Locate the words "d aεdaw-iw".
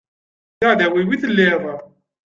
0.59-1.09